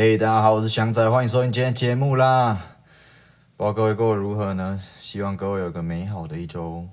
[0.00, 2.76] 嘿，大家好，我是祥仔，欢迎收听今天节目啦。
[3.56, 4.80] 不知道各位过得如何呢？
[5.00, 6.88] 希望各位有个美好的一周。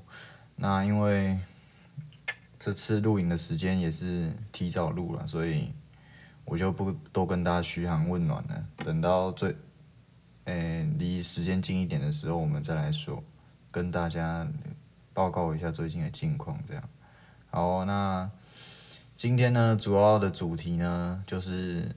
[0.56, 1.38] 那因为
[2.58, 5.72] 这次录影的时间也是提早录了，所以
[6.46, 8.66] 我就不多跟大家嘘寒问暖了。
[8.78, 9.56] 等到最，
[10.46, 13.24] 诶，离时间近一点的时候，我们再来说，
[13.70, 14.48] 跟大家
[15.14, 16.58] 报告一下最近的近况。
[16.68, 16.84] 这样，
[17.52, 18.28] 好，那
[19.16, 21.96] 今天呢，主要的主题呢，就是。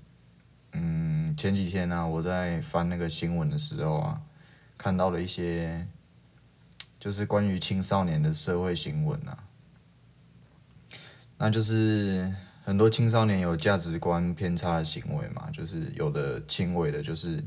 [1.38, 4.20] 前几天呢，我在翻那个新闻的时候啊，
[4.76, 5.86] 看到了一些，
[6.98, 9.38] 就是关于青少年的社会新闻啊。
[11.36, 17.40] 那就是很多青少年有价值观偏差的行为嘛，就是有的轻微的，就是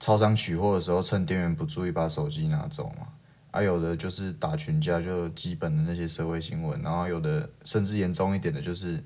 [0.00, 3.08] 超商取货的时候趁店员不注意把手机拿走嘛，
[3.50, 9.04] 啊，有的就是打群架，就基本的那些社会新闻，然后有的甚至严重一点的，就是。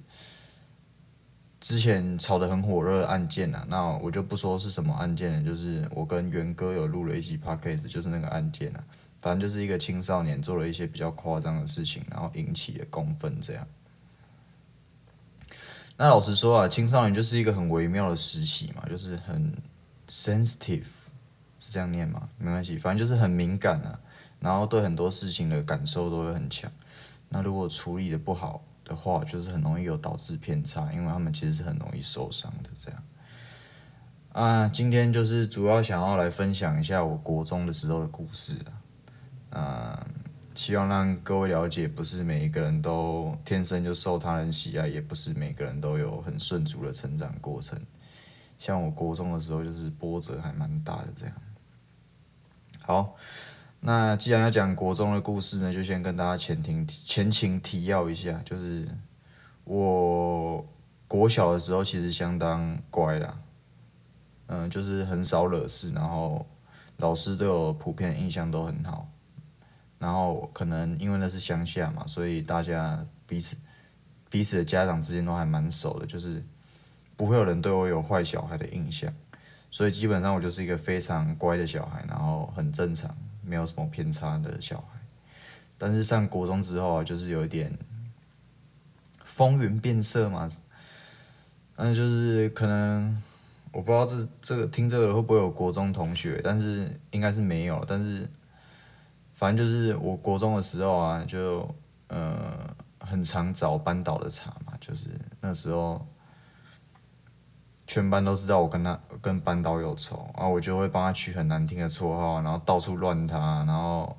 [1.61, 8.85] 之前炒得很火热的案件啊，那我就不说是什么案件了，就是我跟元哥有录了一期 podcast，就是那个案件啊，
[9.23, 13.67] 反正就是一个青少年做了一些比较夸张的事情，然后引起了公愤这样。
[15.97, 19.51] 那老实说啊，青少年就是一个很微妙的时期嘛，就是很
[20.09, 20.85] sensitive，
[21.59, 22.29] 是这样念吗？
[22.37, 23.99] 没关系，反正就是很敏感啊，
[24.39, 26.71] 然后对很多事情的感受都会很强。
[27.31, 32.71] 那如果处理的不好，的话，就是很容易有导致偏差，因为他们其实是很容易受伤的。
[32.77, 33.03] 这样
[34.33, 38.53] 啊，今天就是主要想要来分享一下我国中的时候的故事
[39.51, 40.07] 啊，嗯，
[40.55, 47.81] 希望让各位了解，不是每一个人都天生就受他人喜爱，也不是每个人都有很顺足的成长过程。
[48.59, 51.09] 像我国中的时候，就是波折还蛮大的。
[51.17, 51.35] 这样，
[52.83, 53.17] 好。
[53.87, 58.85] 那既然要讲国中的故事呢，就先跟大家前庭前情提要一下，就是
[59.63, 60.67] 我
[61.07, 63.39] 国小的时候其实相当乖啦，
[64.49, 66.45] 嗯，就是很少惹事，然后
[66.97, 69.09] 老师对我普遍印象都很好，
[70.01, 73.57] 然后可能因为那是乡下嘛，所以大家彼此
[74.29, 76.45] 彼此的家长之间都还蛮熟的，就是
[77.17, 79.15] 不会有人对我有坏小孩的印象，
[79.71, 83.17] 所以基本上我就是一个非常乖的小孩，然后很正常。
[83.47, 84.99] 没有什么偏差的小孩，
[85.79, 87.73] 但是上国中之后啊，就是有一点
[89.23, 90.51] 风云变色嘛。
[91.77, 93.23] 嗯，就是可能
[93.71, 97.85] 我不知道这这个听这个会不会有国中同学，但是应该是没有。
[97.87, 98.29] 但是
[99.35, 101.73] 反正就是我国中的时候啊，就
[102.09, 105.07] 呃很常找班导的茬嘛，就是
[105.41, 106.07] 那时候。
[107.87, 114.17] 全班都知道我跟他跟班导有仇，然后我就会帮他取很难听的绰号，然后到处乱他，然后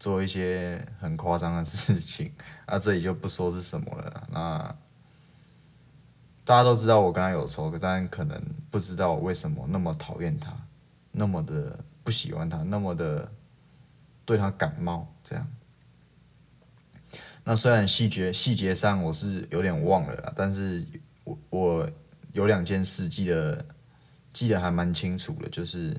[0.00, 2.32] 做一些很夸张的事情。
[2.66, 4.28] 那 这里就不说是什么了。
[4.32, 4.74] 那
[6.44, 10.52] 大家都知道我跟他有仇，但可能不知道我为什么那么讨厌他，
[11.12, 13.30] 那么的不喜欢他，那么的
[14.24, 15.46] 对他感冒这样。
[17.44, 20.84] 那虽然细节细节上我是有点忘了，但是
[21.22, 21.90] 我我。
[22.32, 23.64] 有两件事记得
[24.32, 25.90] 记得还蛮清楚的，就是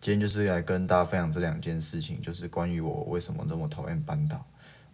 [0.00, 4.44] 今天就是来跟大家分享这两件事情，就是关于我为什么那么讨厌班导，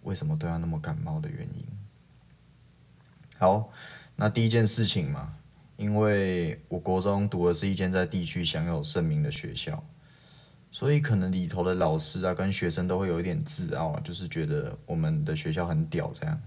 [0.03, 1.65] 为什么对他那么感冒的原因。
[3.39, 3.71] 好，
[4.17, 5.33] 那第一件事情嘛，
[5.77, 9.81] 因为我国中读的是一间在地区享有盛名的学校，
[10.73, 16.43] 所以可能里头的老师啊跟学生都会有一点自傲，就是觉得我们的学校很屌这样。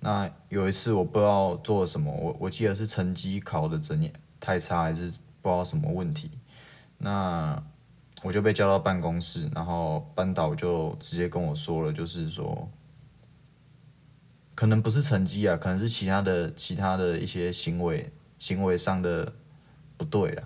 [0.00, 5.06] 那有一次我不知道做了什么，我我记得是成绩考的怎样太差，还是
[5.42, 6.30] 不知道什么问题，
[6.98, 7.60] 那
[8.22, 12.68] 我就被叫到办公室，然后班导就直接跟我说了，就是说，
[14.54, 19.32] 可能不是成绩啊，可能是其他的其他的一些行为行为上的
[19.96, 20.42] 不对了，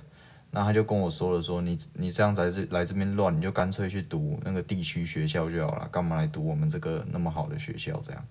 [0.50, 8.26] 那他就跟我说了，说你你这样来这来这边乱，你就干脆去读那个地区学校就好了，干嘛来读我们这个那么好的学校这样。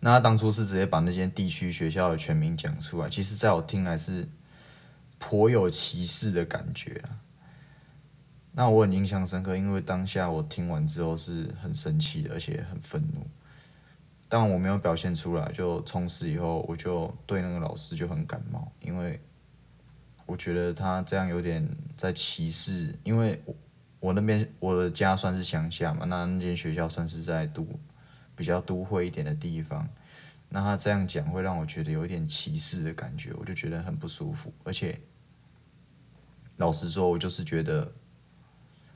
[0.00, 4.28] 那他当初是直接把那间地区学校的全名讲出来，其实在我听来是
[5.18, 7.18] 颇有歧视的感觉啊。
[8.52, 13.26] 那我很印象深刻，因为当下我听完之后是很生气的，而且很愤怒。
[14.28, 19.20] 但我没有表现出来，就从此以后我就对那个老师就很感冒，因为
[20.26, 22.94] 我觉得他这样有点在歧视。
[23.02, 23.56] 因为我
[23.98, 27.66] 我那边我的家算是乡下嘛，那那间学校算是在都。
[28.36, 29.88] 比较都会一点的地方，
[30.48, 34.52] 那他这样讲会让我觉得有一点歧视的感觉，我就觉得很不舒服。
[34.64, 34.98] 而且，
[36.56, 37.92] 老实说，我就是觉得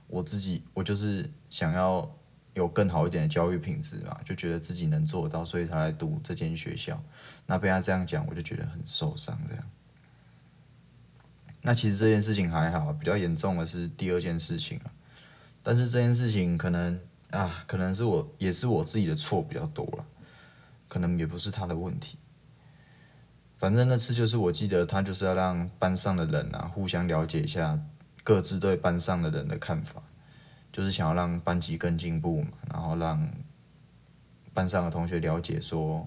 [0.06, 2.10] 我自己，我就是想要
[2.54, 7.02] 有更好一点的教育品质嘛，就觉得自己能做到，所以才来读这间学校。
[7.46, 9.38] 那被他这样讲，我就觉得很受伤。
[9.48, 9.64] 这样，
[11.60, 14.92] 那其实这件事情还好，比较严重的是第二件事情啊。
[15.62, 16.98] 但是这件事情可能
[17.30, 20.04] 啊，可能是我也是我自己的错比较多了，
[20.92, 22.18] 可能也不是他的问题。
[23.56, 27.80] 反正那次就是我记得他就是要让班上的人啊互相了解一下
[28.22, 30.02] 各自对班上的人的看法。
[30.70, 33.26] 就是想要让班级更进步嘛，然后让
[34.52, 36.06] 班上的同学了解说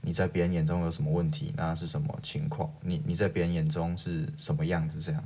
[0.00, 2.72] 你在别人眼中有什么问题，那是什么情况？
[2.80, 4.98] 你你在别人眼中是什么样子？
[4.98, 5.22] 这样。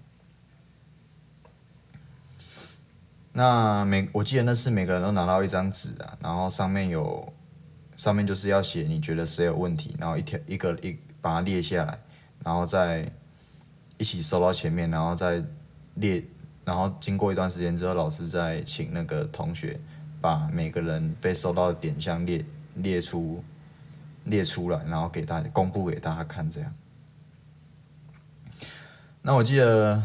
[3.32, 7.32] 那每我记得那次每个人都拿到一张纸啊，然后上面有
[7.96, 11.98] 上面就是要写你觉得谁有问题，然后一条一个一把它列下来，
[12.44, 13.10] 然后再
[13.98, 15.42] 一起收到前面，然后再
[15.94, 16.24] 列。
[16.66, 19.78] 然后经过一段时间之后，老师再请那个同学
[20.18, 22.42] 把每个人被收到的点项列
[22.76, 23.44] 列出
[24.24, 26.50] 列出来，然后给大家公布给大家看。
[26.50, 26.74] 这样。
[29.20, 30.02] 那我记得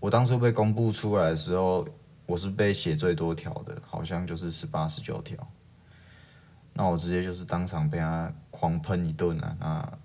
[0.00, 1.88] 我当初被公布出来的时候，
[2.26, 5.34] 我是被写最多条的，好像就是十八十九条。
[6.78, 9.98] 那我直接就是当场被他狂喷一顿啊！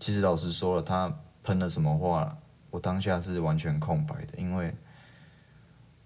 [0.00, 2.36] 其实老师说了，他喷了什么话？
[2.70, 4.74] 我当下是完全空白的，因为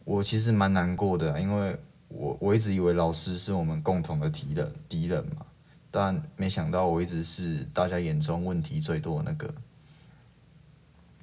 [0.05, 1.76] 我其实蛮难过的，因为
[2.08, 5.46] 我我一直以为老师是我们共同的敌人敌人嘛，
[5.91, 9.53] 但没想到我一直是大家眼中问题最多的那个。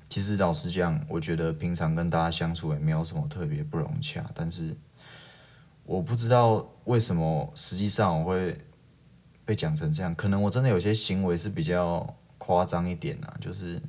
[0.10, 4.76] 其实老实讲，我觉得平常跟大家相处也没有什么特别不融洽，但是
[5.88, 8.56] 我不知道为什么实际上我会
[9.44, 13.82] 被讲成这样，可能我真的有些行为是比较夸张一点啊，就是。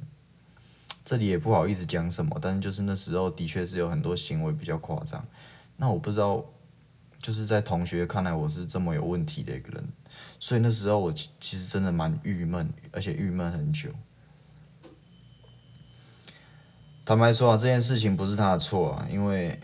[1.04, 5.26] 这里也不好意思讲什么，但是就是那时候的确是有很多行为比较夸张。
[5.78, 6.44] 那我不知道，
[7.22, 9.88] 就是在同学看来我是这么有问题的一个人，
[10.38, 13.88] 所以那时候我其其实真的蛮郁闷，而且郁闷很久。
[17.06, 19.58] 坦白说啊，这件事情不是他的错啊，因为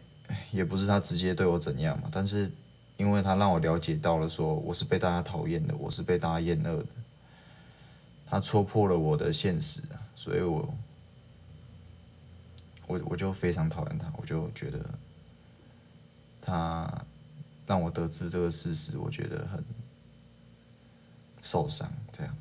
[0.50, 2.08] 也不是他直接对我怎样嘛。
[2.12, 2.50] 但是
[2.96, 6.86] 因为他让我了解到了，说我是被大家讨厌的，我是被大家厌恶的，
[8.26, 9.82] 他戳破了我的现实，
[10.14, 10.74] 所以我。
[12.86, 14.78] 我我就非常讨厌他，我就觉得
[16.42, 16.86] 他
[17.66, 19.64] 让我得知这个事实，我觉得很
[21.42, 21.90] 受伤。
[22.12, 22.36] 这样，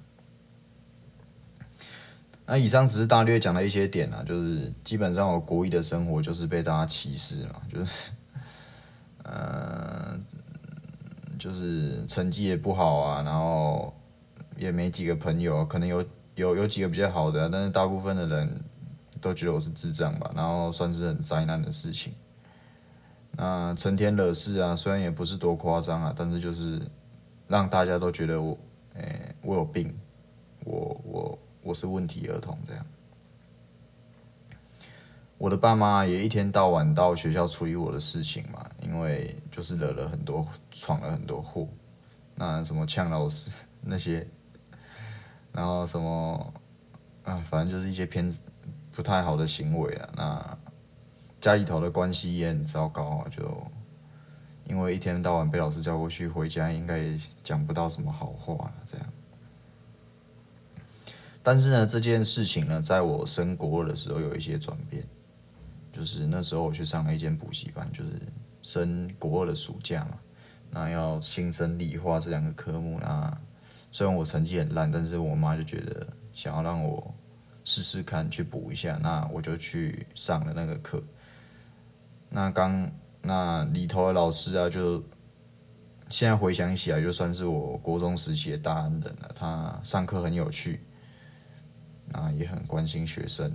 [2.46, 8.12] 那以上只是大略讲了一些点啊，就是基本上我国一的生活就是被大家歧视嘛，就是，
[9.24, 10.20] 呃，
[11.40, 13.94] 就是成绩也不好啊，然后
[14.58, 16.06] 也没几个朋友，可能有
[16.36, 18.50] 有有几个比较好的，但是大部分的人。
[19.22, 22.12] 都觉得我是智障吧，然后算是很灾难的事情。
[23.32, 26.82] 那成天惹事啊，虽然也不是多夸张啊，但是就是
[27.48, 28.58] 让大家都觉得我，
[28.96, 29.96] 哎，我有病，
[30.66, 32.86] 我我我是问题儿童这样。
[35.38, 41.68] 我的爸妈也一天到晚到学校处理我的事情嘛，因为就是惹了很多，闯了很多祸。
[42.36, 43.50] 那什么呛老师
[43.82, 44.28] 那些，
[45.52, 46.54] 然后什么，
[47.24, 48.32] 啊，反正就是一些偏。
[48.96, 50.58] 不太好的行为啊，那
[51.42, 53.42] 家里头的关系也很糟糕啊，就
[54.66, 59.08] 因为一天到晚被老师叫过去，回家应该也讲不到什么好话这样。
[61.44, 65.04] 但是呢，这件事情呢，在我升国二的时候有一些转变，
[65.92, 68.12] 就是那时候我去上了一间补习班，就是
[68.62, 70.18] 升国二的暑假嘛，
[70.72, 73.38] 那要新生理化这两个科目，那
[73.92, 77.14] 虽然我成绩很烂，但是我妈就觉得想要让我。
[77.66, 81.02] 试试看，去补一下，那我就去上了那个课。
[82.28, 85.02] 那刚那里头的老师啊，就
[86.10, 89.32] 现在回想起来，就算是我国中时期的大恩人了。
[89.34, 90.82] 他上课很有趣，
[92.14, 93.52] 啊也很关心学生。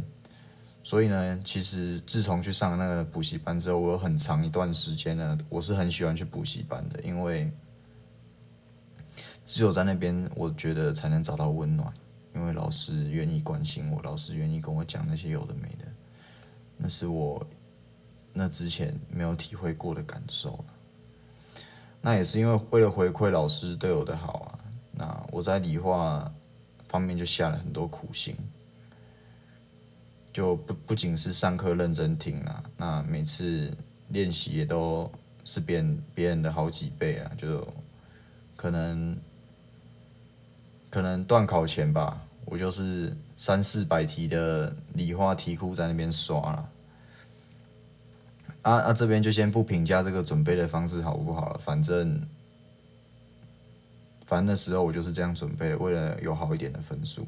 [0.83, 7.50] 所以呢，其实自从去上那个补习班之后，我有很长一段时间呢，我是很喜欢去补习班的，因为
[9.45, 11.93] 只有在那边，我觉得才能找到温暖。
[12.35, 15.85] 因为老师愿意关心我，老师愿意跟我讲那些有的没的，
[16.77, 17.45] 那是我
[18.33, 20.65] 那之前没有体会过的感受
[22.00, 24.59] 那也是因为为了回馈老师对我的好啊，
[24.93, 26.33] 那我在理化
[26.88, 28.35] 方面就下了很多苦心，
[30.33, 33.71] 就不不仅是上课认真听了，那每次
[34.09, 35.11] 练习也都
[35.45, 37.66] 是别人别人的好几倍啊，就
[38.57, 39.16] 可能
[40.90, 42.25] 可能断考前吧。
[42.50, 46.71] 我就是三四百题的理化题库在那边刷了，
[48.62, 52.26] 啊啊，这边就先不评价这个准备的方式好不好了，反正
[54.28, 57.26] 反正那时候我就是这样准备的，为了有好一点的分数。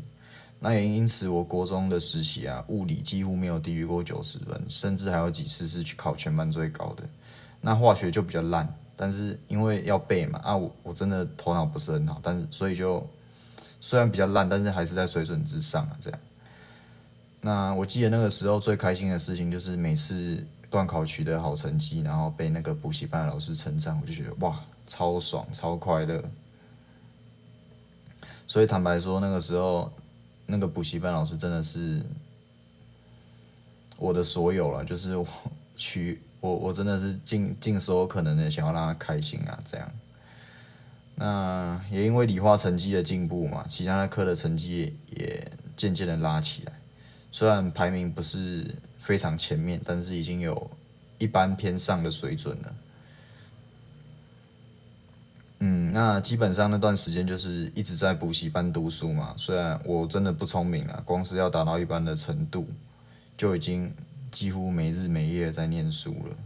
[0.59, 7.02] 那也因此，我国中的实习啊，物理几乎没有低于过九十分，甚至还有几次是去考全班最高的。
[7.62, 13.09] 那化学就比较烂，但是因为要背嘛，啊，我我真的头脑不是很好，但是所以就
[13.80, 16.21] 虽然比较烂，但是还是在水准之上啊，这样。
[17.40, 26.23] 那我记得那个时候最开心的事情就是每次段考取得好成绩，然后被那个补习班的老师称赞，我就觉得哇，超爽，超快乐。
[28.50, 29.88] 所以坦白说，那个时候。
[30.52, 32.02] 那个补习班老师真的是
[33.97, 35.25] 我的所有了，就是我
[35.76, 39.88] 去我我真的是尽尽所有可能的想要让他开心啊，这样。
[41.14, 46.73] 那也因为理化成绩的进步嘛，其他的科的成绩也渐渐的拉起来，
[47.30, 48.66] 虽然排名不是
[48.99, 50.69] 非常前面，但是已经有
[51.19, 52.75] 一般偏上的水准了。
[55.93, 59.35] 那基本上那段时间就是一直在补习班读书嘛。
[59.37, 62.67] 虽然我真的不聪明啊，光是要达到一般的程度，
[63.37, 63.93] 就已经
[64.31, 66.37] 几乎没日没夜在念书了。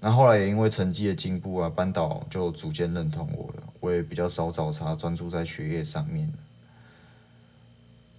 [0.00, 6.30] 那后来也因为成绩的进步啊，班导就逐渐认同我了，我也比较少找茬，专注在学业上面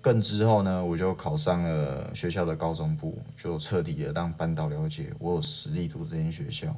[0.02, 6.76] 更之后呢，我就考上了学校的高中部，就彻底的让班导了解我有实力读这间学校。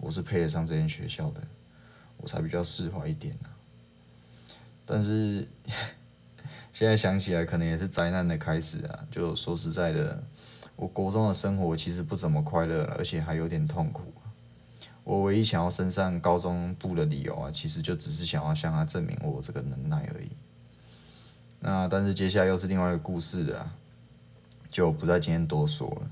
[0.00, 1.40] 我是配得上这间学校的，
[2.16, 3.50] 我才比较释怀一点呢。
[4.86, 5.46] 但是
[6.72, 9.06] 现在想起来，可能也是灾难的开始啊！
[9.10, 10.22] 就说实在的，
[10.74, 14.02] 我国中的生活其实不怎么快乐，而且还有点痛苦。
[15.04, 20.30] 我唯一想要升上高中部的理由啊，其实就只是想要向他证明我这个能耐而已。
[21.58, 23.70] 那但是接下来又是另外一个故事了，
[24.70, 26.10] 就不在今天多说了。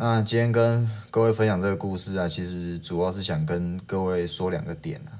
[0.00, 5.18] 那今天跟各位分享这个故事啊，其实主要是想跟各位说两个点啊。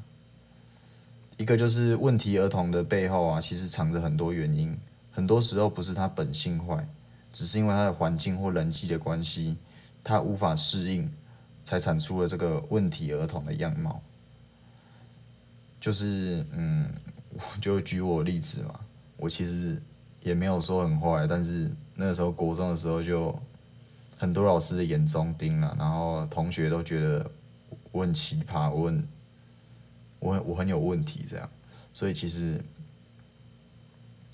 [1.36, 4.78] 一个就是问题儿童的背后啊，其实藏着很多原因，
[5.10, 6.86] 很多时候不是他本性坏，
[7.32, 9.56] 只是因为他的环境或人际的关系，
[10.04, 11.12] 他无法适应，
[11.64, 14.00] 才产出了这个问题儿童的样貌。
[15.80, 16.88] 就是嗯，
[17.34, 18.78] 我 就举我例子嘛，
[19.16, 19.82] 我其实
[20.22, 23.36] 也没有说很坏，但是那个时候国中的时候就。
[24.18, 27.30] 很多老师的眼中钉了，然后同学都觉得
[27.92, 29.08] 我很奇葩，我很
[30.18, 31.48] 我很我很有问题这样，
[31.94, 32.60] 所以其实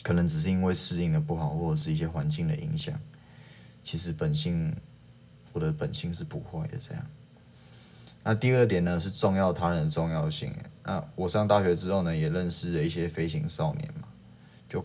[0.02, 2.98] 可能只是因为适应的不好，或者是一些环境的影响，
[3.84, 4.74] 其实本性
[5.52, 7.06] 我的本性是不坏的这样。
[8.22, 10.50] 那第二点呢是重要他人的重要性。
[10.82, 14.08] 那我上大学之后呢，也认识了一些飞行少年嘛，
[14.66, 14.82] 就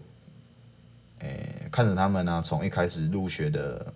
[1.20, 3.94] 诶看着他们呢，从一开始入学的。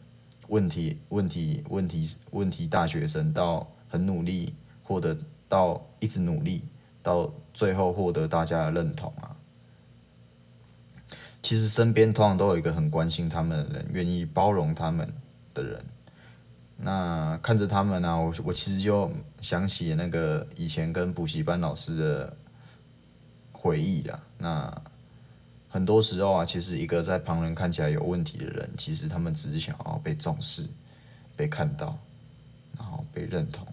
[0.54, 5.18] 问题问题问题问题，大学生到很努力获得，
[5.50, 6.62] 到一直努力，
[7.02, 9.36] 到最后获得大家的认同啊。
[11.42, 15.12] 其实身边通常都有一个很关心他们的人，愿意包容他们
[15.56, 15.84] 的人。
[16.78, 22.38] 那看着他们呢，我我其实就想起那个以前跟补习班老师的
[23.52, 24.24] 回忆了。
[24.38, 24.82] 那。
[25.74, 30.68] 很多时候啊，其实一个在旁人看起来有问题的人，其实他们只是想要被重视、
[31.36, 31.98] 被看到，
[32.78, 33.66] 然后被认同。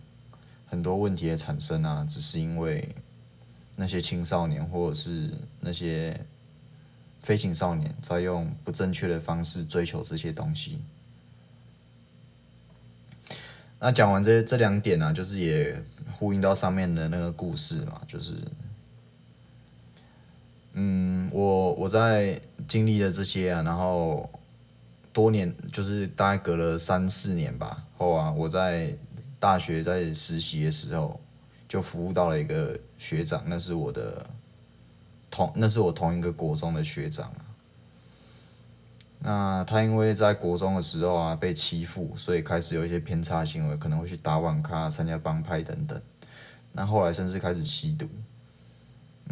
[0.66, 2.88] 很多问题的产生啊，只是因为
[3.76, 5.30] 那些青少年或者是
[5.60, 6.18] 那些
[7.20, 10.78] 飞行少年在用不正确的方式追求这些东西。
[13.78, 15.78] 那讲完这这两点呢，就是也
[16.18, 18.36] 呼应到上面的那个故事嘛，就是。
[20.72, 24.28] 嗯，我我在经历了这些啊，然后
[25.12, 28.94] 多年就是大概隔了三四年吧后啊，我在
[29.38, 31.20] 大学在实习的时候
[31.68, 34.26] 就服务到了一个学长，那是我的
[35.30, 37.44] 同那是我同一个国中的学长啊。
[39.22, 46.00] 那他因为在国中的时候啊被欺负，所以开始有一些偏差行为，可能会去打网咖、参加帮派等等。
[46.72, 48.08] 那后来甚至开始吸毒。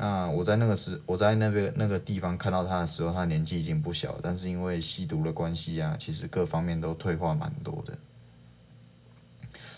[0.01, 7.99] 那我在那个时，我在那个那个地方看到他的时候，他年纪已经不小，但是因为吸毒的关系啊，其实各方面都退化蛮多的。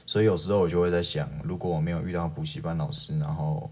[0.04, 3.70] 所以有时候我就会在想，如果我没有遇到补习班老师，然后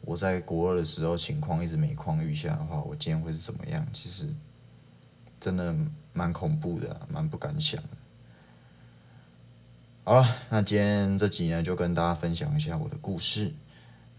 [0.00, 3.86] 我在国二的时候情况一直每况愈下的话，我今天会是怎么样？
[3.92, 4.26] 其实
[5.38, 5.72] 真的
[6.12, 7.88] 蛮恐怖的，蛮不敢想的。
[10.02, 13.52] 好了，那今天这集呢，就跟大家分享一下我的故事，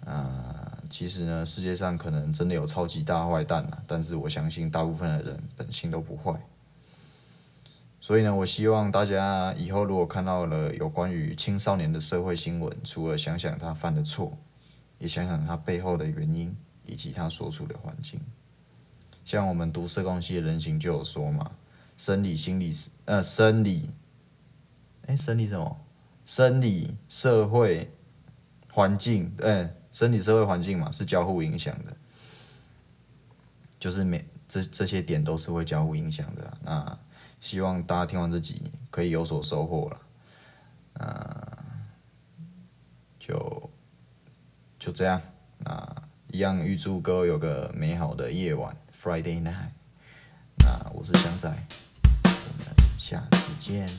[0.05, 0.56] 啊。
[0.89, 6.39] 其实呢，世界上可能真的有超级大坏蛋啊，但是我相信大部分的人本性都不坏。
[7.99, 14.37] 所以呢，我希望大家以后如果看到了有关于青少年的社会新闻，除了想想他犯的错，
[14.99, 18.19] 也想想他背后的原因以及他所处的环境。
[19.25, 21.51] 像我们读社工系的人形就有说嘛，
[21.97, 22.73] 生理、心理
[23.05, 23.89] 呃生理，
[25.07, 25.77] 哎，生理什么？
[26.25, 27.89] 生理、社会、
[28.71, 31.91] 环境，嗯，生理、社会、环境嘛，是交互影响的，
[33.79, 36.55] 就是每这这些点都是会交互影响的。
[36.61, 36.99] 那
[37.41, 38.61] 希望大家听完这集
[38.91, 41.57] 可以有所收获了，啊，
[43.19, 43.69] 就
[44.77, 45.19] 就这样，
[45.63, 49.71] 啊，一样预祝各位有个美好的夜晚，Friday night。
[50.59, 51.51] 那我是香仔，
[52.23, 53.89] 我们下次见。